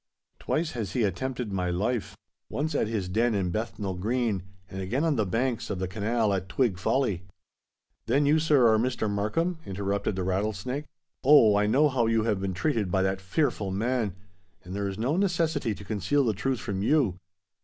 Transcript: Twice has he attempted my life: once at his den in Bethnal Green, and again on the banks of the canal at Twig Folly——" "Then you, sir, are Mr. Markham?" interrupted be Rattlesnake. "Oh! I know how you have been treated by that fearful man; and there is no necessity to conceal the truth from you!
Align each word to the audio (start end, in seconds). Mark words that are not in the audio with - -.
Twice 0.39 0.71
has 0.71 0.93
he 0.93 1.03
attempted 1.03 1.53
my 1.53 1.69
life: 1.69 2.17
once 2.49 2.73
at 2.73 2.87
his 2.87 3.07
den 3.07 3.35
in 3.35 3.51
Bethnal 3.51 3.93
Green, 3.93 4.41
and 4.67 4.81
again 4.81 5.03
on 5.03 5.15
the 5.15 5.27
banks 5.27 5.69
of 5.69 5.77
the 5.77 5.87
canal 5.87 6.33
at 6.33 6.49
Twig 6.49 6.79
Folly——" 6.79 7.27
"Then 8.07 8.25
you, 8.25 8.39
sir, 8.39 8.67
are 8.73 8.79
Mr. 8.79 9.07
Markham?" 9.07 9.59
interrupted 9.63 10.15
be 10.15 10.23
Rattlesnake. 10.23 10.85
"Oh! 11.23 11.55
I 11.55 11.67
know 11.67 11.87
how 11.87 12.07
you 12.07 12.23
have 12.23 12.41
been 12.41 12.55
treated 12.55 12.89
by 12.89 13.03
that 13.03 13.21
fearful 13.21 13.69
man; 13.69 14.15
and 14.63 14.75
there 14.75 14.87
is 14.87 14.97
no 14.97 15.17
necessity 15.17 15.75
to 15.75 15.85
conceal 15.85 16.25
the 16.25 16.33
truth 16.33 16.59
from 16.61 16.81
you! 16.81 17.19